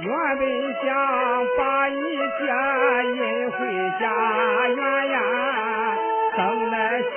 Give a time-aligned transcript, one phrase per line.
[0.00, 0.06] 原
[0.38, 0.46] 本
[0.80, 0.86] 想
[1.56, 1.98] 把你
[2.46, 3.58] 家引回
[3.98, 4.04] 家
[4.68, 5.18] 园呀，
[6.36, 7.08] 等来是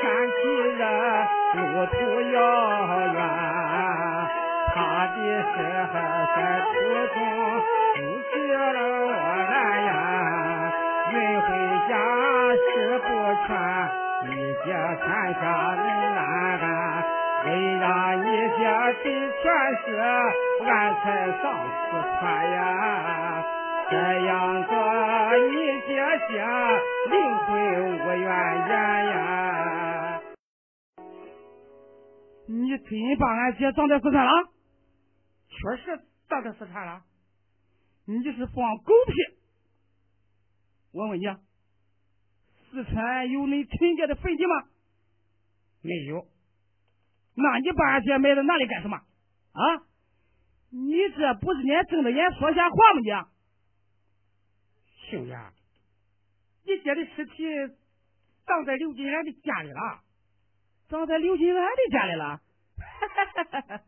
[0.00, 0.38] 天气
[0.76, 0.82] 热，
[1.54, 1.94] 路途
[2.32, 2.36] 遥
[3.06, 3.16] 远，
[4.74, 4.76] 怕
[5.06, 5.54] 的是
[6.34, 6.36] 在
[6.66, 6.72] 途
[7.14, 7.16] 中
[7.94, 7.96] 失
[8.30, 9.08] 去了我
[9.50, 9.88] 来呀，
[11.10, 11.46] 运回
[11.88, 11.92] 家
[12.60, 12.68] 吃
[12.98, 13.06] 不
[13.46, 13.48] 全，
[14.30, 14.30] 一
[14.62, 15.04] 些天
[15.40, 15.42] 下
[15.74, 15.82] 人
[16.14, 16.18] 难
[16.60, 16.64] 安。
[17.44, 18.24] 为让你
[18.58, 19.44] 家的全
[19.84, 19.86] 是
[20.64, 21.04] 俺才
[21.42, 21.44] 上
[21.90, 23.44] 四川呀，
[23.90, 23.94] 这
[24.24, 24.72] 样做
[25.50, 25.54] 你
[25.86, 25.90] 姐
[26.28, 26.32] 姐
[27.10, 27.14] 灵
[27.46, 27.50] 魂
[27.98, 28.24] 无怨
[28.68, 28.72] 言
[29.10, 29.12] 呀。
[32.46, 34.32] 你真把俺姐葬在四川了？
[35.48, 37.02] 确实葬在四川了。
[38.06, 39.12] 你是放狗屁！
[40.92, 41.24] 我问你，
[42.70, 44.54] 四川有你亲家的坟地吗？
[45.82, 46.26] 没有。
[47.34, 48.96] 那你把俺姐埋在哪里干什么？
[48.96, 49.62] 啊？
[50.70, 53.00] 你这不是连睁着眼说瞎话吗？
[53.00, 53.10] 你，
[55.10, 55.38] 秀莲，
[56.66, 57.44] 你姐的尸体
[58.44, 60.00] 葬在刘金兰的家里了，
[60.88, 62.40] 葬在刘金兰的家里了。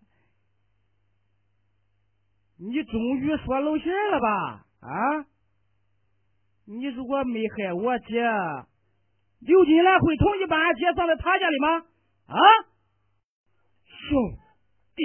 [2.59, 4.65] 你终于说露馅了吧？
[4.81, 5.27] 啊？
[6.67, 8.23] 你如果没害我姐，
[9.41, 11.85] 刘金兰会同意把俺姐葬在他家里吗？
[12.29, 12.39] 啊？
[14.09, 14.15] 兄
[14.95, 15.03] 弟，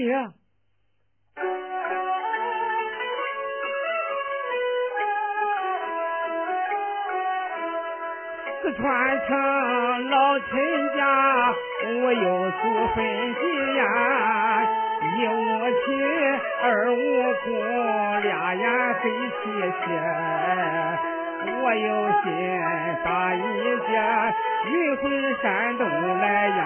[8.61, 9.29] 四川城
[10.11, 10.49] 老陈
[10.95, 11.01] 家，
[12.03, 12.61] 我有祖
[12.93, 13.41] 坟地
[13.77, 13.81] 呀，
[15.17, 15.39] 一无
[15.81, 15.83] 亲
[16.61, 16.63] 二
[16.93, 16.95] 无
[17.43, 17.49] 公，
[18.21, 18.63] 俩眼
[19.01, 19.41] 黑漆
[19.81, 19.83] 漆，
[21.59, 21.89] 我有
[22.21, 22.29] 心
[23.03, 23.41] 把你
[23.91, 23.95] 家
[24.69, 25.01] 运回
[25.41, 25.81] 山东
[26.19, 26.61] 来呀。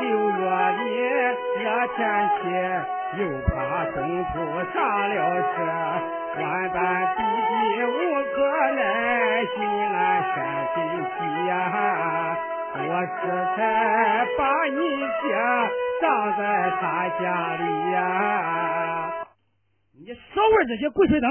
[0.00, 0.80] 六月里
[1.62, 1.64] 热
[1.96, 1.98] 天
[2.36, 2.38] 气，
[3.18, 3.50] 又怕
[3.92, 4.34] 中途
[4.72, 4.76] 上
[5.08, 5.14] 了
[5.54, 5.56] 车，
[6.40, 6.76] 万般
[7.16, 7.52] 逼急
[7.84, 7.88] 无
[8.34, 8.36] 可
[8.74, 8.78] 奈，
[9.54, 9.96] 心难
[10.34, 10.36] 山
[10.74, 11.16] 真急
[11.48, 11.50] 呀！
[12.78, 12.80] 我
[13.22, 13.24] 这
[13.56, 13.58] 才
[14.36, 14.78] 把你
[15.22, 15.30] 家
[16.02, 16.04] 葬
[16.36, 16.40] 在
[16.78, 17.24] 他家
[17.56, 17.62] 里
[17.92, 17.96] 呀！
[19.98, 21.30] 你少玩这些鬼吹灯，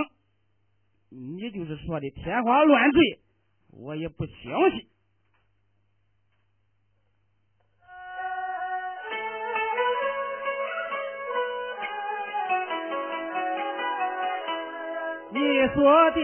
[1.12, 3.20] 你就是说的天花乱坠，
[3.80, 4.88] 我也不相信。
[15.36, 15.42] 你
[15.74, 16.22] 说的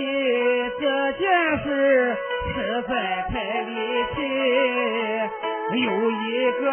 [0.80, 1.28] 这件
[1.66, 2.16] 事
[2.56, 2.92] 实在
[3.30, 3.34] 太
[3.64, 3.70] 离
[4.16, 4.18] 奇，
[5.84, 6.64] 有一个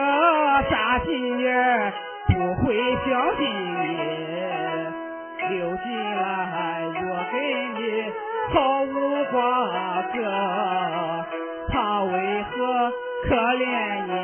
[0.70, 1.92] 傻心眼
[2.28, 2.32] 不
[2.62, 3.42] 会相信
[3.82, 3.98] 你。
[5.50, 5.82] 刘金
[6.14, 6.22] 兰
[6.92, 7.34] 若跟
[7.74, 7.82] 你
[8.54, 8.94] 毫无
[9.32, 9.36] 瓜
[10.14, 10.16] 葛，
[11.72, 12.54] 他为何
[13.28, 13.66] 可怜
[14.06, 14.14] 你？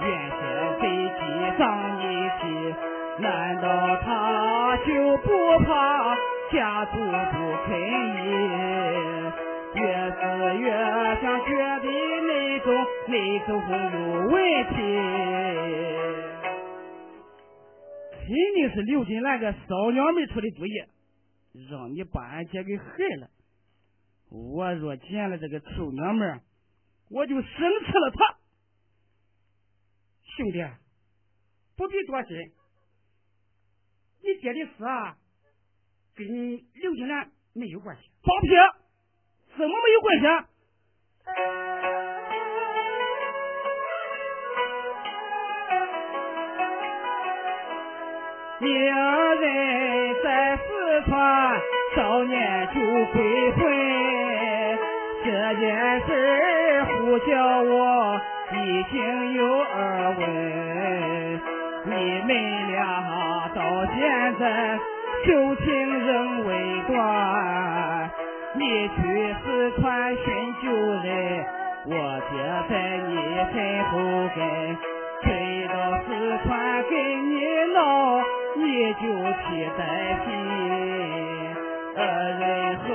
[0.00, 0.40] 原先
[0.80, 1.20] 飞机
[1.58, 1.60] 葬
[1.98, 2.02] 你
[2.40, 2.42] 去，
[3.18, 3.68] 难道
[4.02, 4.08] 他
[4.86, 5.28] 就不
[5.66, 6.16] 怕？
[6.52, 7.00] 家族不
[7.64, 8.28] 肯依，
[9.74, 9.80] 越
[10.12, 10.20] 是
[10.58, 10.68] 越
[11.22, 11.48] 想觉
[11.80, 11.86] 得
[12.20, 12.30] 那
[12.60, 12.66] 种
[13.08, 13.14] 那
[13.46, 13.48] 种
[13.92, 13.96] 有
[14.28, 14.34] 问
[14.68, 14.76] 题，
[18.10, 20.72] 肯定是刘金兰个骚娘们出的主意，
[21.70, 22.84] 让你把俺姐给害
[23.20, 23.30] 了。
[24.30, 26.42] 我若见了这个臭娘们，
[27.08, 28.36] 我就生吃了她。
[30.36, 30.62] 兄弟，
[31.76, 32.36] 不必多心，
[34.22, 35.16] 你姐的死啊！
[36.14, 36.26] 跟
[36.74, 38.48] 刘金兰没有关系，放屁！
[39.56, 40.26] 怎么没有关系？
[48.60, 51.60] 一人在四川
[51.96, 52.74] 少年就
[53.12, 53.58] 鬼魂，
[55.24, 58.20] 这件事呼叫我
[58.52, 61.40] 已经有耳闻，
[61.86, 61.90] 你
[62.26, 62.30] 们
[62.70, 64.78] 俩到现在。
[65.24, 65.54] 旧
[68.72, 68.96] 你去
[69.44, 70.24] 四川寻
[70.62, 71.44] 旧人，
[71.84, 71.92] 我
[72.30, 72.32] 爹
[72.70, 72.72] 在
[73.06, 73.12] 你
[73.52, 73.54] 身
[73.90, 73.92] 后
[74.34, 74.40] 跟，
[75.20, 75.28] 追
[75.68, 76.08] 到四
[76.42, 76.50] 川
[76.88, 76.90] 跟
[77.28, 77.32] 你
[77.74, 77.76] 闹，
[78.56, 78.62] 你
[78.94, 79.02] 就
[79.42, 79.44] 气
[79.76, 79.80] 在
[80.24, 80.26] 心，
[81.98, 82.00] 二
[82.40, 82.42] 人
[82.78, 82.86] 和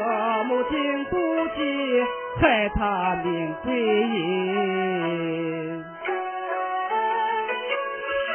[0.45, 0.73] 睦定
[1.05, 1.13] 不
[1.55, 1.59] 计，
[2.41, 2.81] 害他
[3.23, 4.25] 命归阴，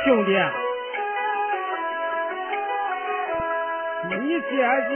[0.04, 0.30] 兄弟。
[4.50, 4.56] 姐
[4.88, 4.94] 姐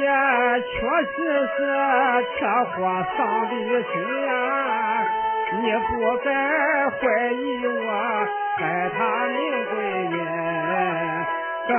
[0.72, 0.74] 确
[1.12, 1.14] 实
[1.56, 1.58] 是
[2.36, 2.38] 车
[2.72, 2.76] 祸
[3.16, 3.94] 丧的心
[4.26, 4.28] 呀，
[5.62, 5.88] 你不
[6.24, 6.26] 该
[6.90, 6.98] 怀
[7.32, 7.78] 疑我
[8.58, 8.60] 害
[8.90, 8.98] 她
[9.28, 9.36] 命
[9.70, 10.14] 归阴，
[11.68, 11.70] 更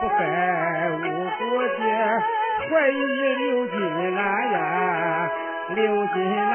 [0.00, 0.20] 不该
[0.92, 0.98] 无
[1.38, 1.68] 辜的
[2.68, 2.92] 怀疑
[3.36, 3.74] 刘金
[4.16, 4.18] 兰
[4.52, 4.56] 呀。
[5.74, 6.50] 刘金兰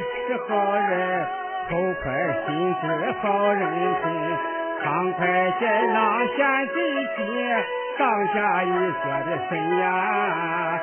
[0.00, 1.26] 是好人，
[1.70, 1.70] 口
[2.02, 2.04] 快
[2.46, 2.84] 心直
[3.22, 3.62] 好人
[4.02, 4.04] 品，
[4.82, 5.20] 慷慨
[5.60, 5.62] 解
[5.92, 6.38] 囊献
[6.74, 6.76] 真
[7.14, 7.22] 心，
[7.96, 8.00] 上
[8.34, 10.82] 下一说的深呀。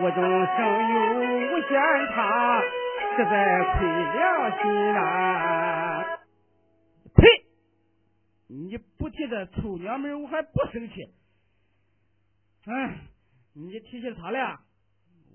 [0.00, 0.58] 无中生
[0.88, 1.70] 有无限
[2.14, 2.60] 差，
[3.16, 3.32] 实在
[3.78, 4.18] 亏良
[4.60, 4.62] 心
[4.96, 5.00] 啊！
[7.14, 7.20] 呸！
[8.48, 10.94] 你不提这臭娘们，我还不生气。
[12.66, 12.98] 哎，
[13.54, 14.58] 你提起他来，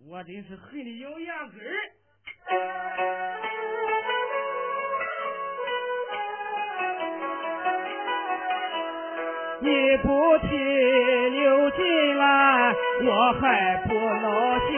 [0.07, 3.32] 我真是恨的咬牙根儿。
[9.63, 10.57] 你不提
[11.29, 12.75] 刘金兰，
[13.05, 14.71] 我还不闹心。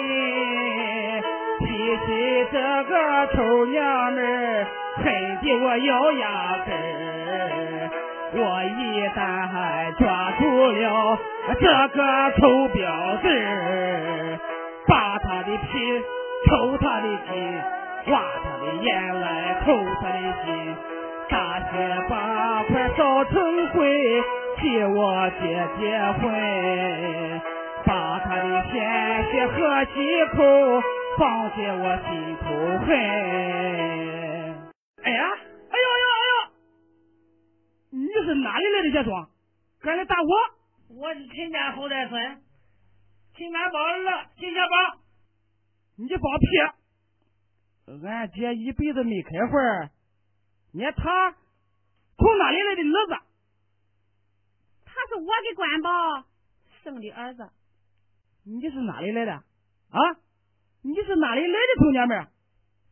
[1.61, 2.93] 提起这个
[3.33, 4.67] 臭娘们，
[4.97, 7.89] 恨得我咬牙根儿。
[8.33, 11.17] 我一旦抓住了
[11.59, 11.65] 这
[11.97, 11.99] 个
[12.37, 14.39] 臭婊子，
[14.85, 16.03] 扒他的皮，
[16.47, 17.33] 抽他的筋，
[18.13, 19.25] 挖他的眼来，
[19.65, 20.75] 偷他的心，
[21.27, 21.73] 大卸
[22.07, 24.23] 八块烧成灰。
[24.65, 25.45] 替我姐
[25.77, 26.25] 结婚，
[27.85, 28.73] 把她的鲜
[29.29, 29.93] 血喝几
[30.35, 30.41] 口，
[31.19, 32.09] 放在我心
[32.41, 32.49] 头
[32.83, 32.89] 恨。
[35.03, 35.21] 哎呀，
[35.69, 36.33] 哎呦呦哎呦！
[37.91, 39.29] 你是哪里来的小庄？
[39.81, 40.29] 敢来打我？
[40.99, 42.41] 我是秦家后代孙，
[43.37, 44.71] 秦家宝儿，秦家宝。
[45.97, 46.47] 你放屁！
[48.03, 49.91] 俺姐一辈子没开荤，
[50.73, 51.35] 你他
[52.17, 53.15] 从哪里来的儿子？
[55.17, 56.25] 我给管吧
[56.83, 57.49] 生的儿子。
[58.43, 59.31] 你是哪里来的？
[59.33, 59.99] 啊？
[60.81, 62.27] 你是哪里来的臭娘们？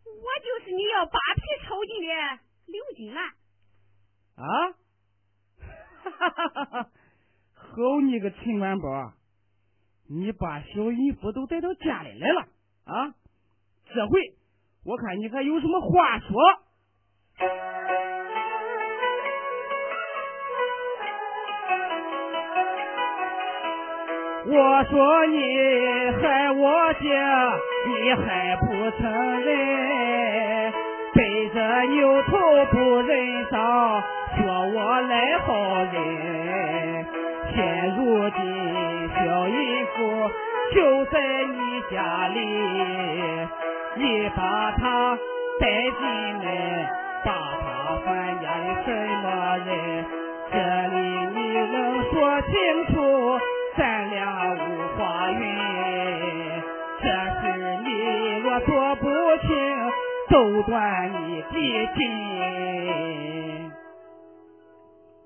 [0.06, 3.34] 我就是你要扒皮抽筋的刘金兰。
[4.36, 4.72] 啊？
[6.04, 6.90] 哈哈哈哈哈！
[7.54, 9.14] 好你个陈元宝，
[10.08, 12.48] 你把小姨夫都带到家里来了
[12.86, 13.16] 啊？
[13.94, 14.36] 这回
[14.86, 16.36] 我看你还有什么话说？
[24.46, 25.38] 我说你
[26.22, 27.08] 害我姐，
[27.88, 28.66] 你还不
[29.00, 29.10] 承
[29.42, 30.74] 认？
[31.14, 32.32] 背着牛头
[32.72, 34.04] 不认账，
[34.36, 35.48] 说我赖好
[35.94, 37.06] 人。
[37.56, 38.40] 现如今
[39.16, 39.96] 小淫妇
[40.74, 42.40] 就在你家里，
[43.96, 44.42] 你把
[44.72, 45.18] 她
[45.62, 45.94] 带进
[46.44, 46.48] 来，
[47.24, 47.32] 把
[47.62, 47.66] 她
[48.04, 48.08] 还
[48.42, 48.88] 家的什
[49.24, 49.26] 么
[49.66, 49.72] 人？
[50.52, 50.56] 这
[50.94, 50.98] 里
[51.34, 51.40] 你
[51.72, 51.76] 能
[52.12, 52.12] 说
[52.42, 52.52] 清
[52.94, 52.94] 楚？
[60.54, 61.48] 不断你的
[61.96, 62.00] 筋。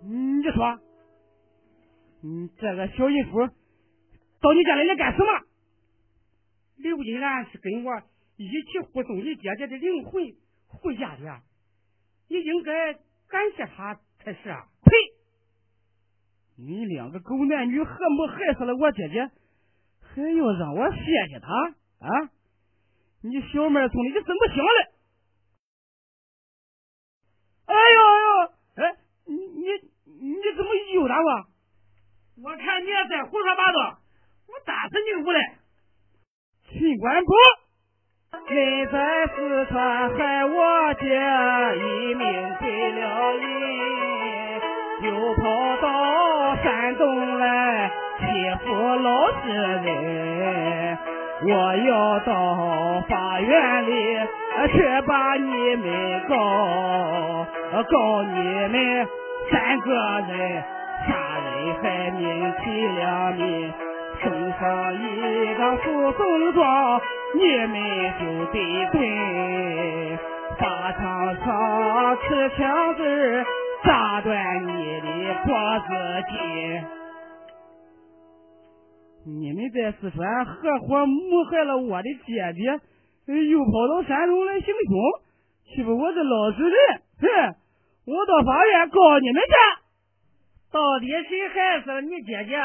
[0.08, 0.80] 你说，
[2.22, 3.46] 你这个小淫妇
[4.40, 5.28] 到你家里来干什么？
[6.78, 8.02] 刘金兰是跟我
[8.38, 10.34] 一起护送你姐姐的灵魂
[10.68, 11.42] 回家的，
[12.30, 14.70] 你应该感谢她才是啊！
[14.86, 14.92] 呸！
[16.56, 19.30] 你两个狗男女，何不害死了我姐姐，
[20.00, 22.32] 还要让我谢谢他啊？
[23.24, 24.96] 你小妹从，你怎么想的？
[27.66, 28.30] 哎呦哎呦，
[28.76, 28.96] 哎，
[29.26, 29.66] 你你
[30.22, 30.64] 你怎
[31.22, 31.46] 我？
[32.44, 33.98] 我看你也在胡说八道，
[34.48, 35.42] 我打死你无赖！
[36.70, 37.32] 秦官宝，
[38.50, 41.06] 你在四川害我姐
[41.78, 43.46] 一命归了你，
[45.08, 46.18] 又跑到。
[46.64, 48.24] 山东来欺
[48.66, 50.98] 负老实人，
[51.44, 53.92] 我要到法院里
[54.72, 57.46] 去把你们告，
[57.84, 59.08] 告你们
[59.52, 60.64] 三个人
[61.08, 61.48] 杀人
[61.82, 62.22] 害命
[62.64, 62.64] 提
[62.98, 63.74] 两命，
[64.22, 64.26] 送
[64.60, 64.96] 上一
[65.56, 67.02] 个诉讼状，
[67.36, 67.74] 你们
[68.20, 68.22] 就
[68.52, 68.56] 得
[68.92, 68.96] 滚，
[70.60, 71.00] 法场
[71.36, 73.02] 上持枪子。
[73.84, 74.34] 炸断
[74.68, 75.06] 你的
[75.46, 75.88] 脖子
[76.28, 76.36] 筋！
[79.40, 82.82] 你们在四川合伙谋害了我的姐姐，
[83.32, 85.00] 又跑到山东来行凶，
[85.70, 87.02] 欺负我这老实人！
[87.22, 87.56] 哼！
[88.08, 89.54] 我到法院告你们去！
[90.72, 92.58] 到底谁害死了你姐姐？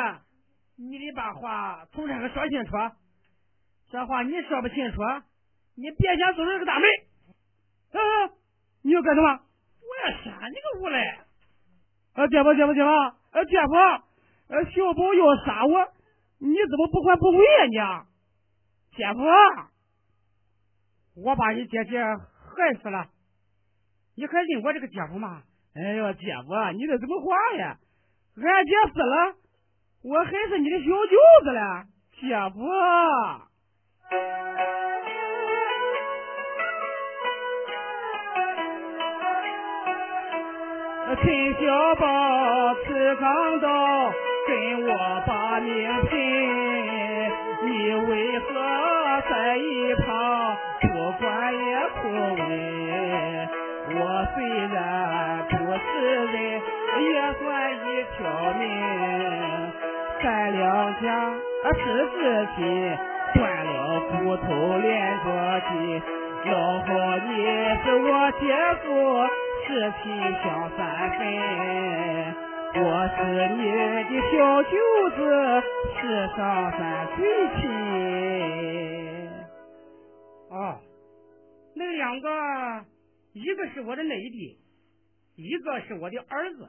[0.77, 2.73] 你得把话从这个说清楚。
[3.91, 5.01] 这话你说不清楚，
[5.77, 6.89] 你别想走出这个大门！
[7.93, 8.01] 嗯，
[8.83, 9.29] 你要干什么？
[9.29, 11.19] 我要杀你个无赖！
[12.15, 12.89] 啊，姐夫，姐夫，姐夫，
[13.33, 13.75] 呃，姐夫，
[14.49, 15.93] 呃，小宝要杀我，
[16.39, 17.39] 你怎么不还不回
[17.75, 18.07] 呀？
[18.91, 19.21] 你，姐夫，
[21.23, 23.11] 我把你姐姐害死了，
[24.17, 25.43] 你还认我这个姐夫吗？
[25.75, 27.79] 哎呦，姐夫，你这怎么话呀？
[28.35, 29.35] 俺姐死了，
[30.05, 30.91] 我还是你的小舅
[31.45, 31.85] 子了，
[32.19, 32.63] 姐夫。
[41.23, 44.11] 陈小宝吃钢刀，
[44.49, 44.91] 跟我
[45.27, 45.71] 把命
[46.09, 46.17] 拼，
[47.67, 48.47] 你为何
[49.29, 51.61] 在一旁不管也
[52.01, 52.43] 不问？
[53.95, 53.99] 我
[54.35, 54.73] 虽然
[55.51, 55.91] 不是
[56.33, 56.35] 人，
[56.99, 57.45] 也算
[57.77, 57.92] 一
[58.23, 58.63] 小命。
[60.23, 60.63] 咱两
[61.03, 61.35] 家
[61.75, 62.63] 是自己，
[63.35, 64.87] 断了骨头连
[65.25, 65.27] 着
[65.69, 66.01] 筋。
[66.45, 66.87] 老好
[67.19, 67.31] 你
[67.83, 68.07] 是我
[68.39, 68.45] 姐
[68.85, 68.87] 夫，
[69.67, 69.69] 是
[70.03, 70.05] 亲
[70.45, 70.45] 相
[70.77, 70.81] 三
[71.19, 71.21] 分。
[72.75, 72.81] 我
[73.17, 73.21] 是
[73.57, 73.61] 你
[74.05, 74.71] 的小舅
[75.17, 75.19] 子，
[76.01, 76.01] 是
[76.37, 76.39] 上
[76.73, 76.81] 山
[77.17, 77.19] 最
[77.61, 77.63] 亲。
[80.51, 80.79] 哦，
[81.75, 82.29] 那两个，
[83.33, 84.59] 一个是我的内弟，
[85.37, 86.69] 一个是我的儿子。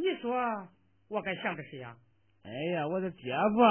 [0.00, 0.68] 你说
[1.08, 1.96] 我该向着谁呀？
[2.44, 3.62] 哎呀，我的姐夫，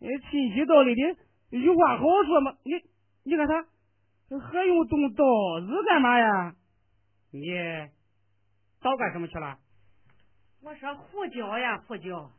[0.00, 1.16] 哎，亲戚道里的
[1.50, 2.56] 有话好说嘛。
[2.64, 2.72] 你
[3.24, 3.62] 你看他
[4.40, 5.24] 还用动刀
[5.60, 6.56] 子干嘛呀？
[7.30, 7.46] 你
[8.80, 9.58] 刀干什么去了？
[10.62, 12.30] 我说胡椒呀胡椒，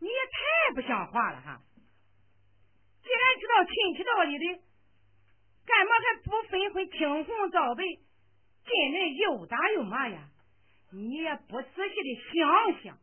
[0.00, 1.60] 你也太不像话了哈！
[3.02, 4.62] 既然知道亲戚道理的，
[5.66, 10.28] 干嘛还不分分青红皂白，进来又打又骂呀？
[10.90, 12.98] 你也不仔细的想想。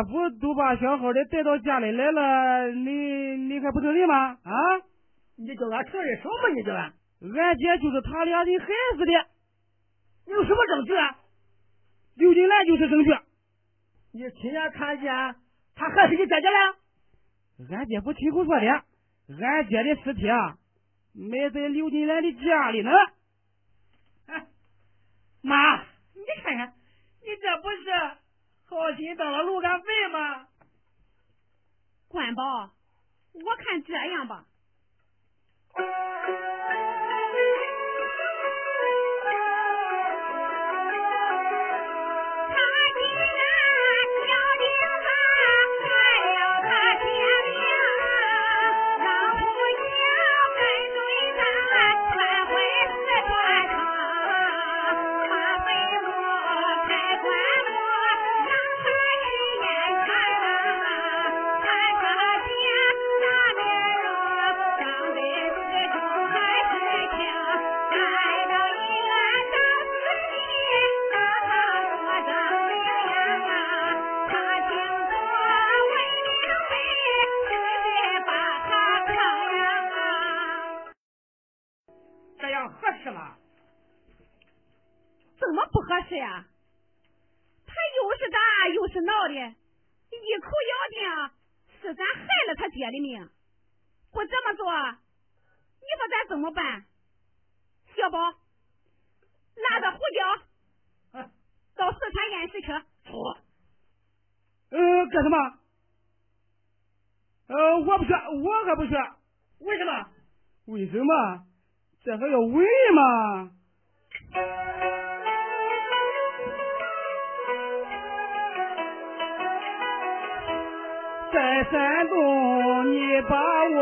[0.00, 4.38] 姐夫都把小好的带到家里来了，你你还不承认吗？
[4.42, 4.52] 啊？
[5.36, 6.48] 你叫俺承认什么？
[6.56, 6.94] 你叫俺？
[7.20, 8.66] 俺姐就是他俩的孩
[8.96, 9.12] 子的。
[10.26, 11.18] 你有什么证据啊？
[12.16, 13.10] 刘金兰就是证据。
[14.12, 15.12] 你亲眼看见
[15.74, 17.76] 他害死你姐姐了？
[17.76, 18.66] 俺姐夫亲口说的。
[19.38, 20.56] 俺姐的尸体啊，
[21.12, 22.90] 埋在刘金兰的家里呢。
[24.28, 24.46] 哎，
[25.42, 25.76] 妈，
[26.14, 26.72] 你看看，
[27.20, 28.19] 你这不是？
[28.76, 30.46] 好心当了路杆粪吗？
[32.08, 32.70] 管保，
[33.32, 34.46] 我看这样吧。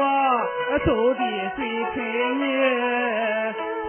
[0.01, 1.21] 我走的
[1.57, 1.97] 最亲
[2.37, 2.45] 密；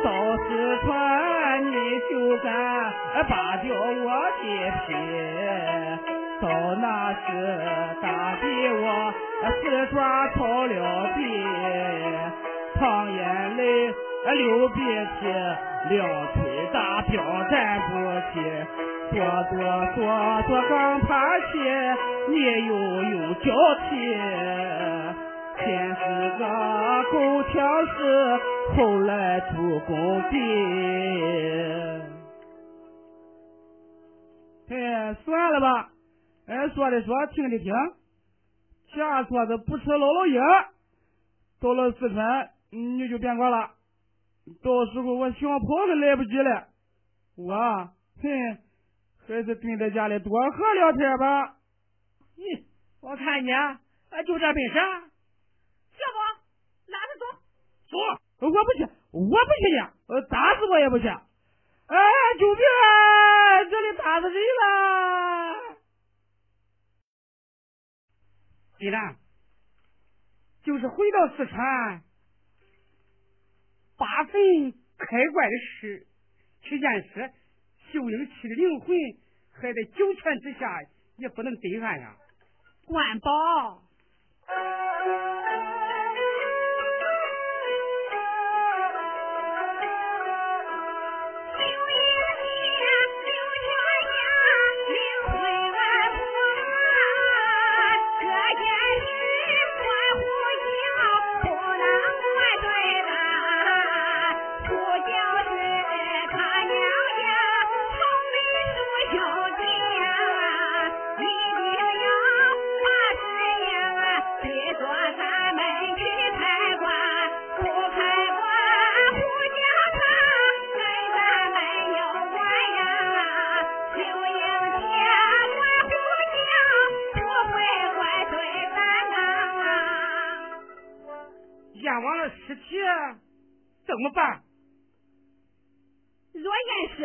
[0.04, 0.48] 到四
[0.86, 1.74] 川，你
[2.10, 2.48] 就敢
[3.30, 4.08] 拔掉我
[4.40, 4.44] 的
[4.88, 4.88] 皮。
[6.42, 6.50] 到
[6.82, 7.18] 那时，
[8.02, 8.08] 打
[8.42, 8.44] 的
[8.82, 9.14] 我
[9.62, 9.62] 四
[9.94, 9.98] 爪
[10.36, 10.74] 跑了
[11.16, 11.20] 地。
[12.80, 13.94] 淌眼泪，
[14.34, 14.80] 流鼻
[15.20, 15.28] 涕，
[15.90, 16.00] 两
[16.34, 16.38] 腿
[16.72, 17.54] 打标站
[17.90, 17.92] 不
[18.32, 18.34] 起，
[19.12, 19.18] 哆
[19.52, 19.58] 哆
[19.96, 19.98] 嗦
[20.48, 21.52] 嗦刚爬起，
[22.30, 22.34] 你
[22.68, 22.72] 又
[23.04, 23.46] 有脚
[23.90, 23.92] 踢，
[25.66, 26.02] 先是
[26.38, 26.44] 个
[27.12, 27.56] 狗抢
[27.88, 27.98] 事，
[28.76, 30.38] 后来主公逼。
[34.70, 35.90] 哎，算了吧，
[36.48, 37.74] 哎，说的说，听的听，
[38.96, 40.40] 假说是不吃姥姥爷，
[41.60, 42.50] 到了四川。
[42.72, 43.72] 你就别管了，
[44.62, 46.68] 到时候我想跑都来不及了。
[47.36, 47.52] 我，
[48.22, 48.58] 哼，
[49.28, 51.56] 还是蹲在家里多喝两天吧。
[52.38, 52.44] 你
[53.02, 53.82] 我看你啊，
[54.24, 55.09] 就这本事，
[57.90, 57.98] 走？
[58.40, 61.08] 我不去，我不去的，打死我也不去。
[61.08, 61.98] 哎，
[62.40, 63.64] 救命啊！
[63.66, 65.78] 这里打死人了！
[68.78, 69.18] 既然
[70.64, 72.04] 就是回到四川，
[73.98, 76.08] 八坟开棺的事，
[76.62, 77.32] 去验尸，
[77.92, 78.96] 秀英妻的灵魂
[79.52, 80.80] 还在九泉之下，
[81.18, 82.16] 也不能对岸呀。
[82.86, 83.82] 官宝。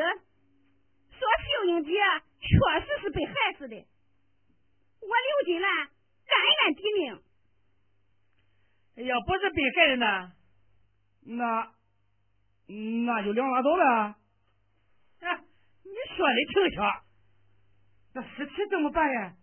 [0.03, 1.93] 说秀英姐
[2.41, 2.47] 确
[2.85, 6.35] 实是被害死的，我刘金兰甘
[6.67, 7.23] 愿抵命。
[9.07, 10.33] 要不是被害的呢？
[11.27, 11.73] 那
[12.67, 13.85] 那就两拉倒了。
[15.21, 15.37] 啊，
[15.83, 17.03] 你说的挺巧。
[18.15, 19.37] 那尸体怎么办呀？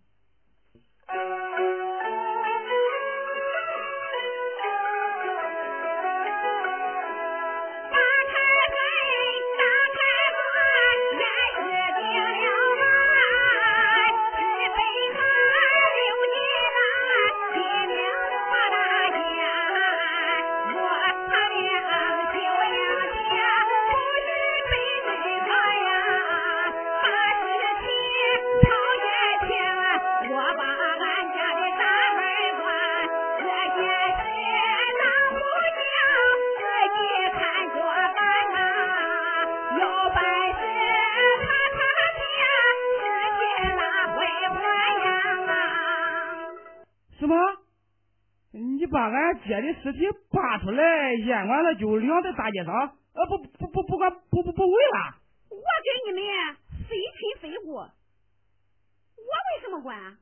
[49.82, 52.72] 尸体扒出来，验完了就晾在大街上，
[53.14, 55.18] 呃，不不不不管不不不喂了。
[55.50, 56.22] 我跟你们
[56.88, 60.16] 非亲非故，我为什么管？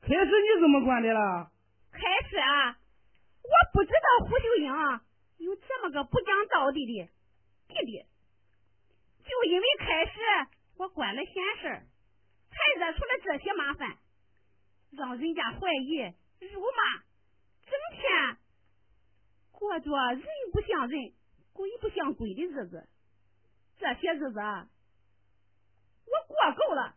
[0.00, 1.50] 开始你怎么管的了？
[1.92, 2.78] 开始啊，
[3.42, 4.72] 我不知道胡秀英
[5.38, 7.08] 有这么个不讲道理的
[7.68, 8.06] 弟弟，
[9.24, 10.12] 就因为开始
[10.78, 11.82] 我管了闲事
[12.50, 13.98] 才惹出了这些麻烦，
[14.92, 15.98] 让人家怀疑、
[16.40, 17.02] 辱骂。
[17.68, 18.38] 整天
[19.58, 21.12] 过着人不像人、
[21.52, 22.88] 鬼不像鬼的日子，
[23.76, 24.68] 这些日子我
[26.28, 26.94] 过够了。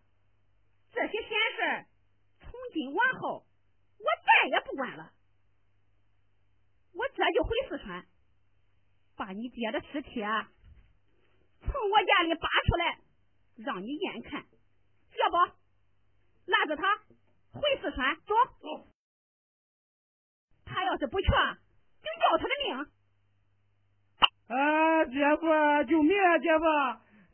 [0.92, 1.88] 这些闲事
[2.42, 3.48] 从今往后
[3.98, 5.12] 我再也不管了。
[6.94, 8.06] 我这就回四川，
[9.16, 10.22] 把你爹的尸体
[11.62, 13.00] 从我家里扒出来，
[13.56, 14.46] 让你眼看。
[15.18, 15.36] 要不
[16.46, 16.98] 拉着他
[17.54, 18.36] 回四川走。
[18.62, 18.88] 走。
[20.64, 21.34] 他要是不去，就
[22.22, 22.66] 要他的命！
[24.48, 25.48] 啊，姐夫，
[25.90, 26.38] 救命啊！
[26.38, 26.66] 姐夫，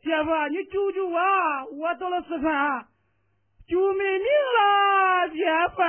[0.02, 1.18] 姐夫，你救救我！
[1.78, 2.86] 我到了四川，
[3.66, 5.82] 救没命了，姐夫！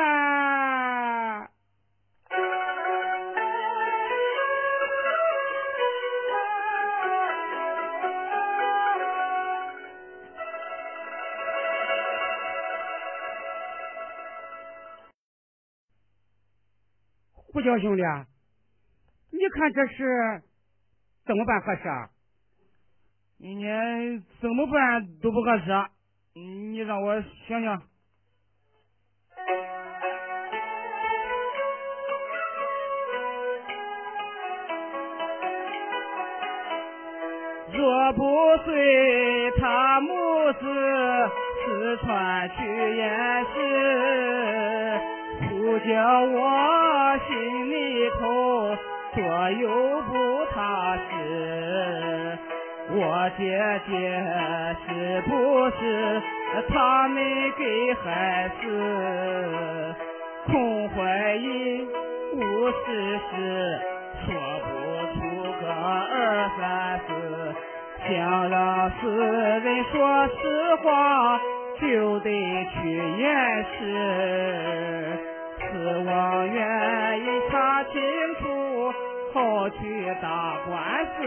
[17.51, 18.03] 胡叫兄弟，
[19.49, 20.41] 看这事
[21.25, 22.09] 怎么办合适啊？
[23.41, 23.63] 你
[24.41, 25.65] 怎么办都不合适，
[26.33, 27.81] 你让我想想。
[37.71, 40.65] 若不随他母子
[41.63, 42.65] 四川去
[42.97, 44.99] 验尸，
[45.47, 48.75] 不叫我心里头
[49.19, 49.67] 左右
[50.03, 50.13] 不
[50.53, 52.37] 踏实。
[52.91, 53.41] 我姐
[53.85, 53.91] 姐
[54.87, 55.29] 是不
[55.71, 56.21] 是
[56.69, 56.73] 他
[57.09, 57.21] 们
[57.57, 58.63] 给害死？
[60.47, 61.85] 空怀疑
[62.33, 62.39] 无
[62.71, 63.31] 事实，
[64.25, 64.27] 说
[64.63, 64.67] 不
[65.13, 65.19] 出
[65.59, 66.61] 个二三
[67.05, 67.09] 四。
[68.07, 71.37] 想让死人说实话，
[71.81, 72.79] 就得去
[73.17, 73.27] 验
[73.77, 73.77] 尸。
[75.59, 75.67] 是
[76.07, 76.09] 我
[76.47, 76.57] 愿
[77.19, 78.01] 意查清
[78.39, 78.41] 楚，
[79.33, 81.19] 好去打官司。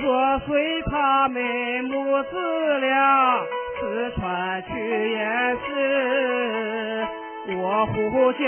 [0.00, 1.42] 若随他们
[1.86, 3.40] 母子俩
[3.80, 7.06] 四川去验尸，
[7.56, 8.44] 我呼叫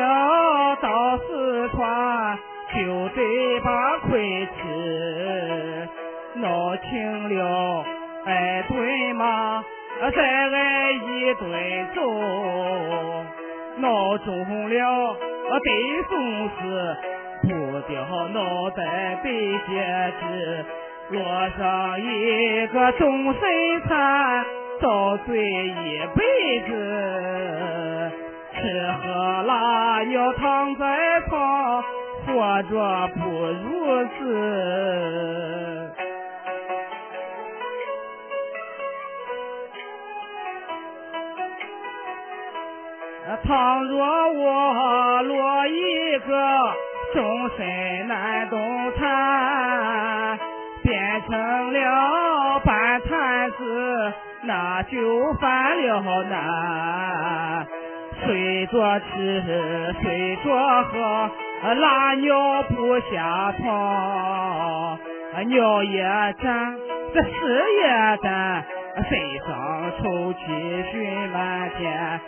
[0.81, 2.39] 到四川
[2.73, 5.89] 就得把亏吃，
[6.37, 7.85] 闹清了
[8.27, 9.65] 哎，对吗，
[10.09, 11.45] 再挨一顿
[11.95, 12.01] 揍，
[13.77, 15.17] 闹中了
[15.61, 16.97] 得送死，
[17.43, 17.49] 不
[17.83, 18.81] 掉脑袋
[19.23, 19.29] 被
[19.69, 20.65] 截肢。
[21.11, 21.19] 落
[21.59, 23.41] 上一个终身
[23.89, 24.45] 残，
[24.81, 26.71] 遭罪一辈子，
[28.55, 28.59] 吃
[29.03, 31.83] 喝拉尿躺在床，
[32.27, 35.90] 活着不如死。
[43.45, 46.75] 倘若我落一个
[47.15, 50.39] 终身难动弹。
[50.83, 54.13] 变成了半坛子，
[54.43, 57.67] 那就犯了难。
[58.25, 61.31] 睡着吃，睡着喝，
[61.75, 64.99] 拉尿不下床，
[65.47, 66.03] 尿也
[66.43, 66.79] 沾，
[67.15, 67.31] 这屎
[67.83, 68.65] 也沾，
[69.09, 69.11] 身
[69.47, 70.39] 上臭气
[70.91, 72.21] 熏满天，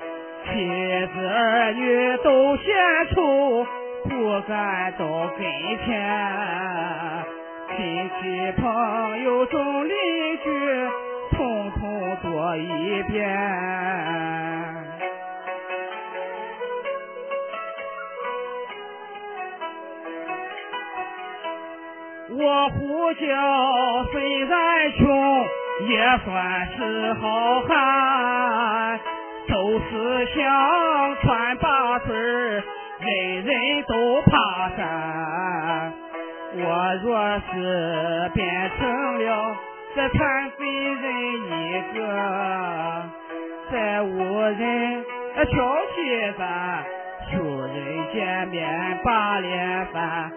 [0.45, 2.75] 妻子儿女都嫌
[3.15, 3.67] 臭，
[4.05, 5.39] 不敢到跟
[5.85, 5.87] 前。
[7.77, 9.95] 亲戚朋友众邻
[10.43, 10.91] 居，
[11.31, 13.31] 统统做一遍。
[22.35, 25.47] 我呼叫虽然穷，
[25.89, 29.01] 也算是好汉。
[29.73, 35.93] 都是想穿八岁，人人都怕山。
[36.57, 39.57] 我若是变成了
[39.95, 41.07] 这残废人
[41.49, 41.99] 一个，
[43.71, 45.05] 再无人
[45.51, 46.85] 挑起咱，
[47.33, 50.31] 旧人见面把脸翻，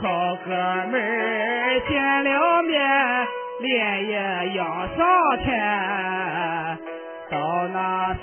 [0.00, 0.50] 好哥
[0.92, 3.26] 们见了面
[3.58, 4.64] 脸也要
[4.96, 6.78] 上天。
[7.30, 8.20] 到那时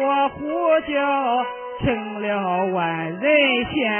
[0.00, 0.40] 我呼
[0.88, 1.44] 叫
[1.80, 3.90] 成了万人仙。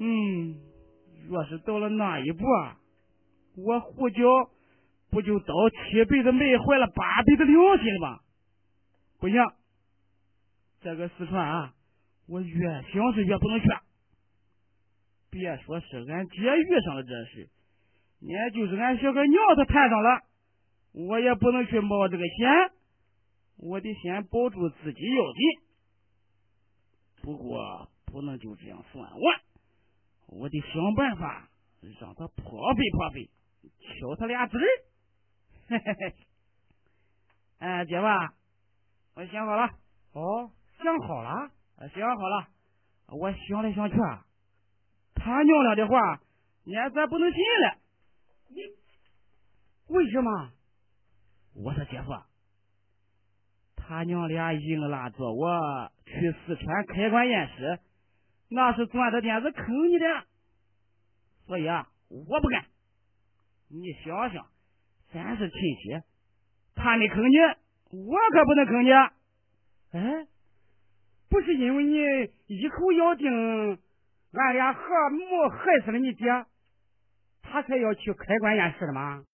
[0.00, 0.56] 嗯，
[1.28, 2.44] 若是到了那一步，
[3.56, 4.22] 我胡椒
[5.10, 8.20] 不就倒七辈子霉，坏了八辈子良心了吗？
[9.20, 9.36] 不行，
[10.80, 11.72] 这个四川啊，
[12.28, 13.66] 我越想是越不能去。
[15.30, 17.48] 别说是俺姐遇上了这事，
[18.20, 20.22] 也就是俺小哥娘她摊上了，
[21.06, 22.72] 我也不能去冒这个险。
[23.56, 25.40] 我得先保住自己要紧。
[27.22, 29.20] 不过不能就这样算完。
[30.26, 31.48] 我得想办法
[32.00, 33.30] 让他破费破费，
[33.62, 34.66] 敲他俩嘴儿。
[35.68, 36.14] 嘿嘿嘿，
[37.58, 38.06] 哎，姐夫，
[39.14, 39.70] 我想好了。
[40.12, 40.50] 哦，
[40.82, 41.50] 想好了？
[41.94, 42.48] 想好了。
[43.08, 44.26] 我想来想去啊，
[45.14, 46.20] 他娘俩的话，
[46.64, 47.78] 你咱不能信了。
[48.48, 48.56] 你
[49.94, 50.52] 为什么？
[51.60, 52.12] 我说姐夫，
[53.74, 57.80] 他娘俩硬拉着我去四川开棺验尸。
[58.50, 60.06] 那是钻着点子坑你的，
[61.46, 62.64] 所以啊，我不干。
[63.68, 64.46] 你想想，
[65.12, 66.00] 咱是亲戚，
[66.74, 67.36] 他没坑你，
[67.90, 68.90] 我可不能坑你。
[69.92, 70.26] 哎，
[71.28, 71.96] 不是因为你
[72.46, 73.78] 一口咬定
[74.32, 76.24] 俺俩和睦害死了你姐，
[77.42, 79.24] 他才要去开棺验尸的吗？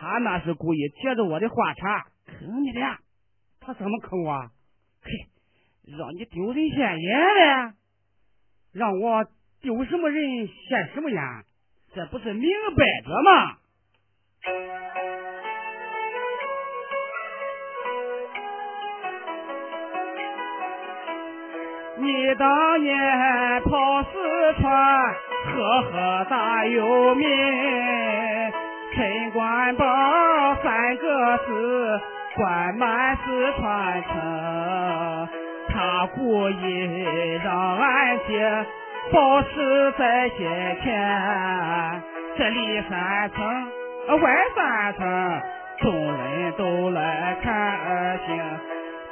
[0.00, 2.80] 他那是故意接着我的话茬坑你的。
[3.60, 4.50] 他怎么坑我？
[5.02, 5.10] 嘿，
[5.98, 7.74] 让你丢人现眼了。
[8.72, 9.26] 让我
[9.60, 11.20] 丢什么人现什么眼，
[11.94, 13.58] 这不是明摆着吗？
[21.98, 24.08] 你当年跑四
[24.62, 27.28] 川，赫赫大有名，
[29.00, 29.86] 陈官宝
[30.62, 32.00] 三个字，
[32.36, 35.28] 灌满四川城。
[35.70, 38.66] 他故意让俺姐
[39.10, 40.46] 保持在心
[40.82, 42.02] 田，
[42.36, 45.40] 这里三层外三层，
[45.78, 48.38] 众人都来看儿行，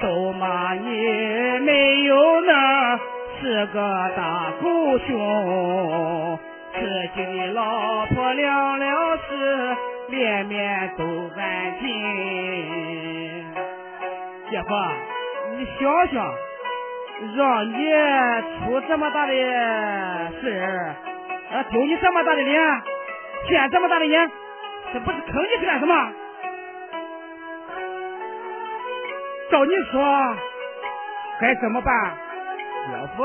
[0.01, 2.99] 都骂你没有能，
[3.41, 3.81] 是个
[4.15, 6.39] 大狗熊。
[6.81, 9.77] 自己的老婆凉了事，
[10.09, 11.05] 连面都
[11.37, 11.87] 安静。
[14.51, 14.69] 姐夫，
[15.57, 16.35] 你想想，
[17.37, 17.75] 让你
[18.65, 19.33] 出这么大的
[20.41, 20.95] 事儿，
[21.53, 22.83] 啊，丢你这么大的脸，
[23.49, 24.31] 见这么大的眼，
[24.93, 26.13] 这不是坑你是干什么？
[29.51, 30.37] 照你说，
[31.41, 32.17] 该怎么办？
[32.87, 33.25] 姐夫，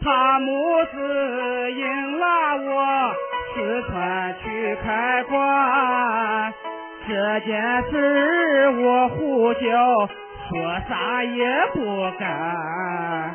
[0.00, 3.14] 他母子硬拉我
[3.54, 6.52] 四川去开馆，
[7.08, 10.08] 这件事我胡椒
[10.48, 13.34] 说啥也不干。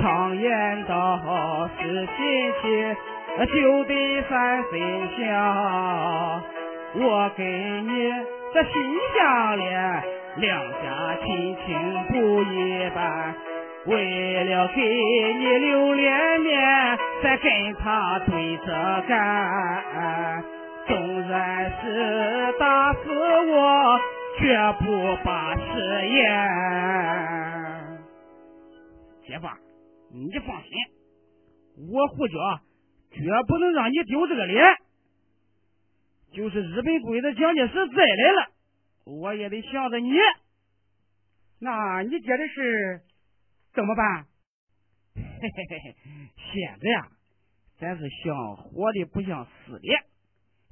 [0.00, 2.96] 常言道是亲戚
[3.46, 4.80] 就得三分
[5.16, 6.42] 香，
[6.94, 8.12] 我给你
[8.52, 8.72] 这心
[9.14, 10.02] 相连，
[10.36, 13.34] 两家亲情不一般。
[13.86, 20.44] 为了给你留脸面，再跟他对着干。
[20.86, 24.00] 纵然是打死我，
[24.38, 26.18] 绝不把食言。
[29.26, 29.46] 姐夫，
[30.12, 30.70] 你放心，
[31.92, 32.34] 我胡椒
[33.10, 34.64] 绝不能让你丢这个脸。
[36.32, 38.48] 就是日本鬼子蒋介石再来了，
[39.06, 40.12] 我也得向着你。
[41.60, 43.00] 那你接的是？
[43.74, 44.26] 怎么办？
[45.14, 45.96] 嘿嘿嘿嘿，
[46.36, 47.08] 现在啊，
[47.78, 49.88] 咱是像活的不像死的，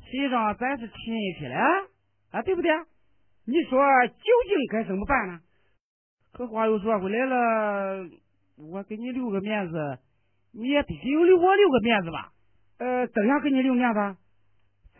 [0.04, 0.94] 谁让咱是亲
[1.38, 1.58] 戚了
[2.30, 2.42] 啊？
[2.42, 2.70] 对不对？
[3.46, 5.40] 你说究竟该怎么办呢？
[6.32, 8.08] 可话又说回来了，
[8.56, 9.98] 我给你留个面子，
[10.52, 12.32] 你也得给我留我留个面子吧？
[12.78, 14.16] 呃，怎样给你留面子？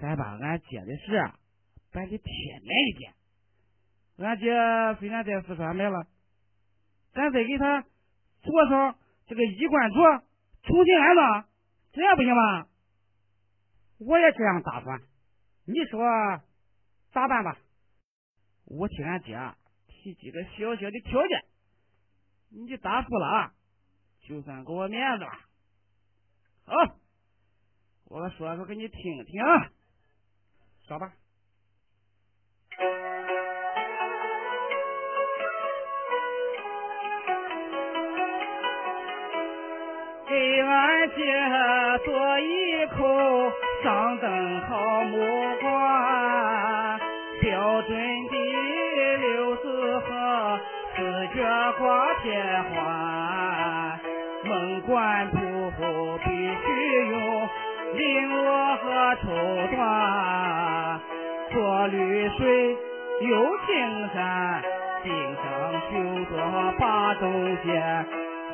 [0.01, 1.31] 咱把俺姐的事
[1.93, 3.13] 办的天难一点。
[4.19, 6.07] 俺姐虽然在四川来了。
[7.13, 7.83] 咱再给他
[8.43, 10.23] 做上这个衣冠冢，
[10.63, 11.45] 重新安葬，
[11.93, 12.67] 这样不行吗？
[13.99, 15.01] 我也这样打算，
[15.67, 16.01] 你说
[17.13, 17.59] 咋办吧？
[18.65, 19.37] 我替俺姐
[19.89, 21.45] 提几个小小的条件，
[22.51, 23.53] 你答复了，
[24.21, 25.31] 就算给我面子了。
[26.65, 26.97] 好，
[28.05, 29.43] 我说说给你听听，
[30.87, 31.13] 说吧。
[40.31, 41.25] 给俺姐
[42.05, 45.19] 做一口上等好木
[45.61, 47.01] 瓜，
[47.41, 48.37] 标准的
[49.17, 50.61] 六字和
[50.95, 52.41] 四角挂铁
[52.71, 53.99] 花，
[54.45, 55.37] 门关铺
[56.25, 57.49] 必须用
[57.97, 59.27] 绫罗和绸
[59.77, 61.01] 缎，
[61.53, 62.77] 过滤水
[63.23, 64.63] 有青山，
[65.03, 65.43] 顶上
[65.91, 65.91] 绣
[66.27, 66.33] 着
[66.79, 67.27] 八中
[67.65, 67.67] 节。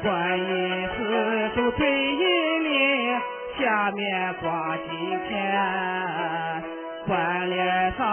[0.06, 3.18] 观音四手推银铃，
[3.58, 4.88] 下面挂金
[5.28, 6.62] 钱，
[7.08, 8.06] 关联上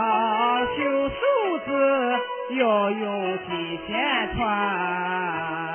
[0.76, 1.16] 绣数
[1.68, 1.70] 字，
[2.60, 5.73] 要用金线穿。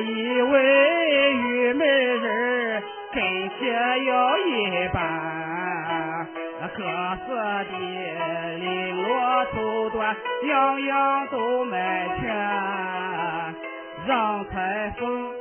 [0.00, 2.82] 一位玉美人
[3.12, 3.22] 跟
[3.58, 6.26] 前要一般，
[6.76, 6.82] 各
[7.26, 7.70] 色的
[8.58, 8.62] 绫
[9.02, 9.06] 罗
[9.52, 9.54] 绸
[9.90, 9.96] 缎
[10.48, 10.52] 样
[10.84, 11.74] 样都买
[12.20, 12.26] 全，
[14.06, 15.32] 让裁缝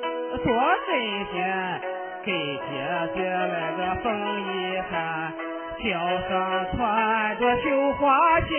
[0.44, 0.46] 做
[0.88, 1.36] 针线，
[2.24, 2.66] 给姐
[3.16, 4.06] 姐来个风
[4.42, 4.44] 衣
[4.90, 5.34] 衫，
[5.84, 5.84] 脚
[6.30, 8.54] 上穿着绣花鞋，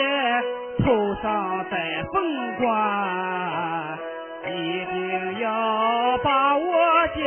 [0.85, 2.14] 头上戴凤
[2.59, 3.95] 冠。
[5.46, 7.22] 要把我姐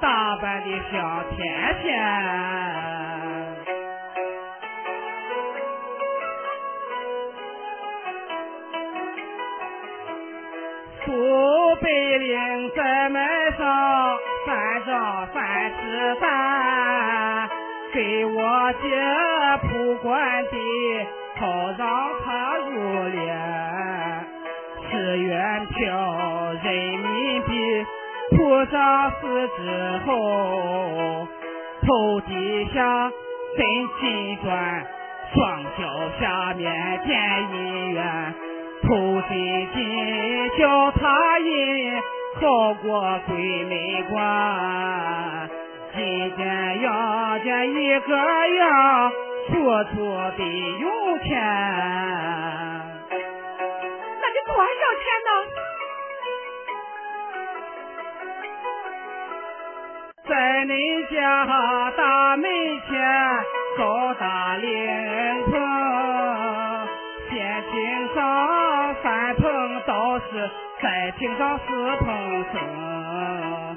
[0.00, 1.86] 打扮的像天仙。
[11.04, 11.12] 苏
[11.82, 17.50] 北岭再买上三张三尺三，
[17.92, 18.88] 给我姐
[19.68, 20.56] 铺官地，
[21.36, 21.44] 好
[21.76, 21.84] 让
[22.24, 22.70] 她入
[23.10, 23.14] 殓。
[24.90, 25.92] 十元票
[26.64, 27.86] 人民币
[28.30, 29.60] 铺上四之
[30.06, 31.28] 后，
[31.82, 33.12] 头底下
[33.54, 33.64] 真
[34.00, 34.86] 金砖，
[35.34, 35.78] 双脚
[36.18, 36.64] 下面
[37.06, 37.12] 建
[37.52, 38.34] 姻缘，
[38.82, 38.88] 头
[39.28, 42.00] 金金脚踏印，
[42.40, 43.74] 好过鬼门
[44.10, 45.50] 关。
[45.94, 46.86] 金见阳
[47.44, 49.12] 见一个样，
[49.48, 49.52] 处
[49.94, 49.94] 处
[50.38, 50.42] 得
[50.80, 50.84] 用
[51.20, 51.30] 钱。
[54.46, 54.62] 多少
[55.02, 55.30] 钱呢？
[60.26, 60.72] 在你
[61.14, 61.44] 家
[61.96, 62.48] 大门
[62.88, 62.98] 前
[63.76, 65.52] 高大灵棚，
[67.28, 69.42] 先请上三棚
[69.86, 73.76] 道士，再请上四棚僧，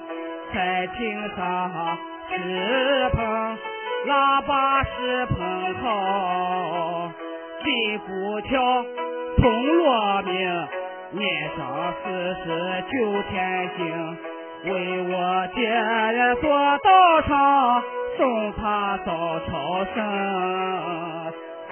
[0.54, 1.98] 再请上
[2.30, 3.58] 十棚
[4.08, 7.12] 喇叭十棚号，
[7.62, 8.86] 金鼓条
[9.36, 10.68] 铜锣鸣，
[11.12, 12.06] 念上四
[12.36, 12.46] 十
[12.90, 14.18] 九天经。
[14.64, 15.62] 为我爹
[16.42, 17.84] 做道场，
[18.18, 19.96] 送他早朝生。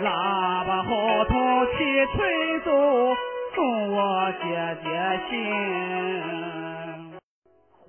[0.02, 2.70] 喇叭号筒齐吹奏，
[3.56, 4.46] 送我姐
[4.84, 4.86] 姐
[5.30, 5.34] 信。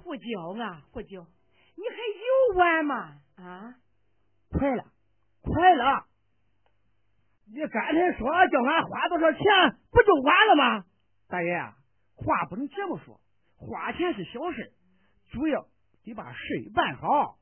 [0.02, 0.24] 胡椒
[0.64, 1.26] 啊，胡椒，
[1.76, 2.94] 你还有完吗？
[3.36, 3.74] 啊，
[4.50, 4.84] 快了，
[5.42, 6.06] 快了！
[7.52, 9.42] 你刚才说叫俺花多少钱，
[9.92, 10.84] 不就完了吗？
[11.28, 11.60] 大爷，
[12.14, 13.20] 话不能这么说，
[13.58, 14.72] 花钱是小事。
[15.32, 15.66] 主要
[16.04, 17.36] 得把事办好。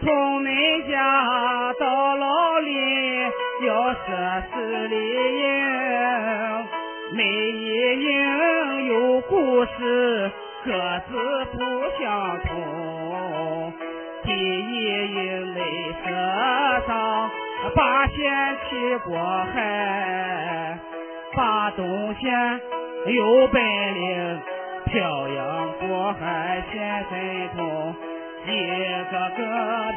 [0.00, 3.30] 从恁家到老林
[3.66, 4.96] 要设十里
[5.38, 5.46] 营，
[7.14, 7.62] 每一
[8.02, 10.32] 营有故事，
[10.64, 10.70] 各
[11.08, 11.12] 自
[11.52, 11.58] 不
[11.98, 13.72] 相同。
[14.24, 14.72] 第一
[15.14, 15.58] 营内
[16.04, 16.06] 设
[16.86, 17.30] 上。
[17.74, 18.16] 八仙
[18.70, 19.18] 骑过
[19.52, 20.78] 海，
[21.34, 22.60] 八东仙
[23.06, 23.60] 有本
[23.94, 24.40] 领，
[24.86, 27.94] 漂洋过海显神通，
[28.46, 28.48] 一
[29.10, 29.40] 个个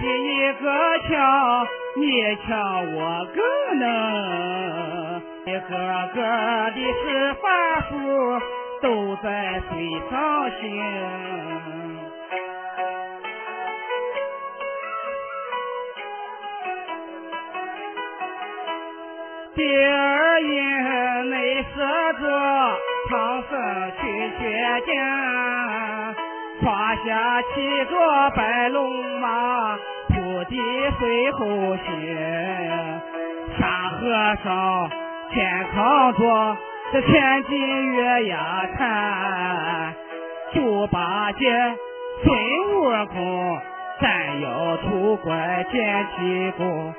[0.01, 0.65] 比一个
[1.07, 2.47] 强，你强
[2.95, 2.97] 我
[3.35, 3.39] 更
[3.79, 3.85] 能，
[5.45, 5.69] 一个
[6.15, 6.17] 个
[6.71, 7.45] 的是法
[7.89, 7.91] 术
[8.81, 9.71] 都在水
[10.09, 11.86] 上行。
[19.57, 21.81] 第二营内设
[22.21, 22.77] 着
[23.09, 24.39] 唐僧去取
[24.85, 24.93] 经，
[26.61, 29.75] 胯下骑着白龙马，
[30.09, 30.59] 菩提
[30.99, 31.81] 随后行。
[33.57, 34.91] 沙和尚
[35.33, 36.57] 肩扛着
[36.93, 39.95] 这千斤月牙铲，
[40.53, 41.51] 猪八戒、
[42.23, 42.29] 孙
[42.75, 43.59] 悟空
[43.99, 46.93] 斩妖除怪剑气功。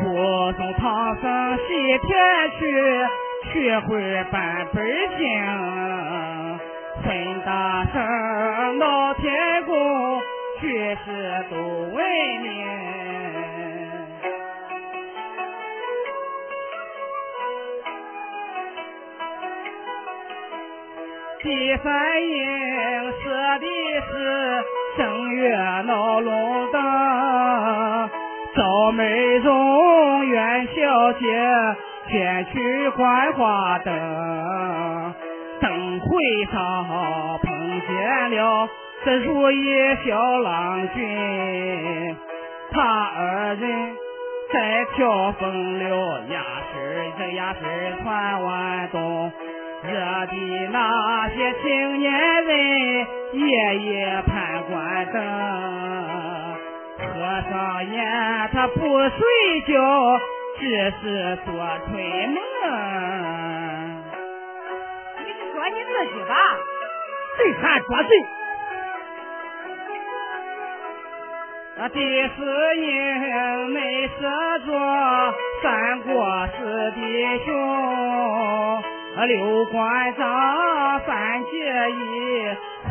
[0.00, 2.60] 护送唐僧西天去，
[3.52, 4.84] 学会半本
[5.18, 5.22] 经。
[7.02, 10.20] 孙大圣闹天宫，
[10.60, 11.56] 举世都
[11.94, 12.48] 为名。
[21.42, 23.66] 第三营设的
[24.00, 24.64] 是
[24.96, 26.80] 正月闹龙灯。
[28.82, 31.24] 赵美容元小姐
[32.10, 35.14] 先去观花灯，
[35.60, 38.68] 灯会上碰见了
[39.04, 42.16] 这如意小郎君，
[42.72, 42.82] 他
[43.16, 43.94] 二人
[44.52, 45.96] 在跳风流，
[46.30, 46.42] 压
[46.74, 49.30] 身这压身传完东，
[49.84, 49.92] 惹
[50.26, 52.12] 的那些青年
[52.46, 56.41] 人夜夜盼观灯。
[57.22, 59.16] 和尚言他不睡
[59.68, 59.72] 觉，
[60.58, 60.66] 只
[61.00, 61.54] 是做
[61.86, 61.94] 春
[62.34, 62.42] 梦。
[65.20, 66.34] 你是说你自己吧？
[67.36, 68.10] 谁还说谁？
[71.76, 74.12] 那第四年没射
[74.66, 74.68] 着
[75.62, 76.10] 三国
[76.58, 77.00] 四弟
[77.44, 78.82] 兄，
[79.28, 81.54] 六关张三结
[81.92, 82.02] 义，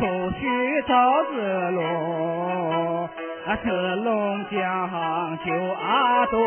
[0.40, 3.10] 续赵子龙。
[3.44, 6.38] 啊，赤龙江救阿斗，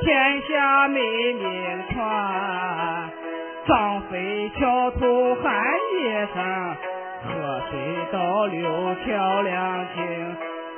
[0.00, 1.00] 天下美
[1.32, 3.10] 名传。
[3.66, 5.52] 张飞桥头喊
[5.92, 6.76] 一声，
[7.24, 7.72] 河水
[8.12, 10.36] 倒流漂亮景。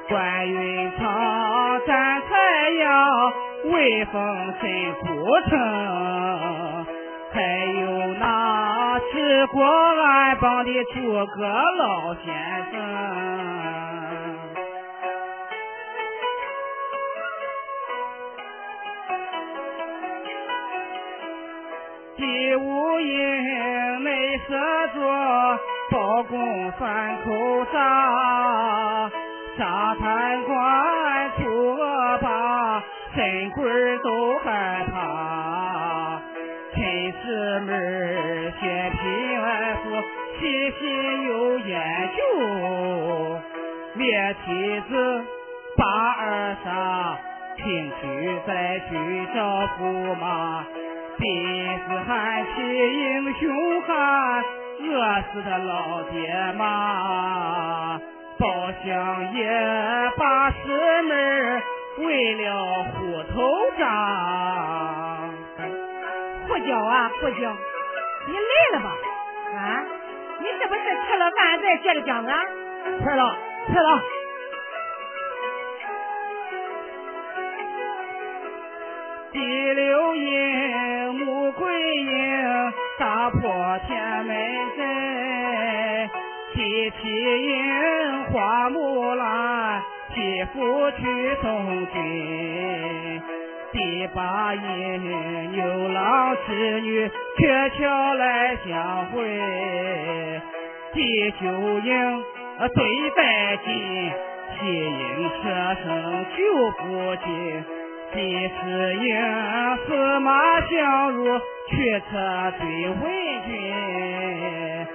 [0.08, 3.32] 关云长战太阳，
[3.64, 5.06] 威风震古
[5.50, 6.86] 城。
[7.32, 7.42] 还
[7.82, 11.46] 有那治国安邦的诸葛
[11.78, 12.32] 老先
[12.72, 13.53] 生。
[22.16, 24.54] 第五营内设
[24.94, 25.58] 着
[25.90, 29.10] 包公三口杀，
[29.58, 32.82] 沙滩关出恶霸，
[33.14, 36.20] 神鬼都害怕。
[36.72, 37.72] 陈师妹
[38.60, 39.90] 先平安福，
[40.38, 41.80] 细心有研
[42.16, 43.40] 究，
[43.94, 45.24] 灭妻子
[45.76, 47.18] 把儿杀，
[47.56, 50.64] 平去再去找驸马。
[51.16, 51.26] 必
[51.64, 54.44] 是喊起英雄汉，
[54.80, 58.00] 饿死的老爹妈，
[58.38, 59.48] 包相爷
[60.16, 61.62] 把师门
[61.98, 63.34] 为了虎头
[63.78, 63.84] 账。
[66.46, 67.56] 胡椒啊胡椒，
[68.26, 68.38] 你累
[68.72, 68.86] 了吧？
[69.54, 69.58] 啊，
[70.40, 72.34] 你是不是吃了饭再接着讲啊？
[73.02, 73.36] 快了，
[73.72, 74.02] 快了。
[79.32, 79.40] 第
[79.72, 80.43] 六营
[83.86, 84.34] 天门
[84.76, 86.10] 阵，
[86.54, 86.96] 第七
[87.46, 89.82] 营花木兰
[90.12, 93.22] 替父去送军，
[93.72, 99.22] 第八营牛郎织女鹊桥来相会，
[100.92, 101.46] 第九
[101.78, 102.22] 营
[102.74, 104.12] 对白金，
[104.58, 105.42] 七营车
[105.82, 105.86] 声
[106.36, 106.36] 救
[106.82, 106.82] 不
[107.16, 107.26] 尽。
[108.12, 109.08] 第十营
[109.86, 111.36] 司马相如
[111.68, 111.72] 驱
[112.08, 112.12] 车
[112.60, 112.62] 追
[113.00, 113.02] 回
[113.46, 114.86] 军，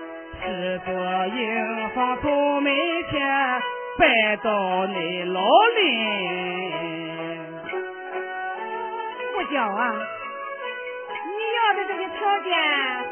[0.41, 0.87] 十座
[1.27, 2.73] 营房从门
[3.11, 3.19] 前
[3.97, 5.41] 拜到你老
[5.75, 5.79] 林。
[9.33, 9.93] 不叫啊！
[11.25, 12.49] 你要的这个条件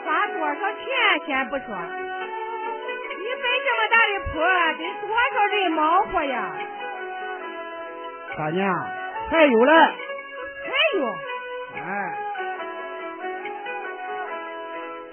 [0.05, 0.79] 花多少钱
[1.25, 1.65] 先不说，
[3.17, 4.39] 你摆这么大的铺，
[4.77, 6.35] 得多少人忙活呀？
[8.37, 8.57] 大娘。
[9.29, 11.01] 还有嘞，还有，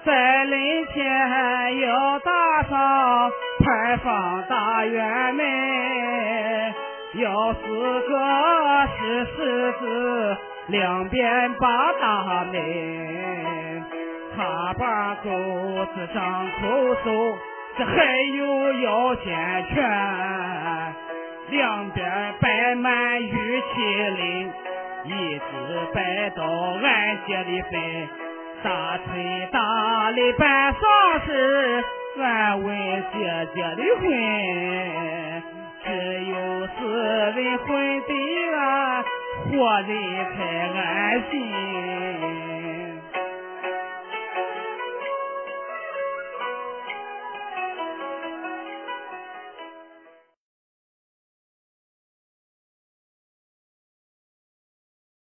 [0.05, 1.03] 在林前
[1.79, 5.43] 要打上牌坊大院门，
[7.15, 7.59] 要四
[8.01, 10.37] 个石狮子
[10.67, 13.83] 两边把大门，
[14.37, 15.29] 他把钩
[15.95, 17.37] 子上口手，
[17.75, 17.95] 这还
[18.37, 19.83] 有腰间圈。
[21.49, 22.05] 两边
[22.39, 24.51] 摆满玉麒麟，
[25.05, 25.41] 一直
[25.95, 28.24] 摆到俺家的坟。
[28.65, 30.81] 大锤大的办丧
[31.23, 31.85] 事，
[32.19, 32.75] 俺问
[33.13, 34.03] 姐姐的婚。
[35.83, 35.87] 只
[36.25, 36.73] 有死
[37.35, 38.11] 人混得
[38.55, 39.05] 安，
[39.51, 39.91] 活人
[40.35, 40.37] 才
[40.79, 40.81] 安
[41.29, 41.33] 心。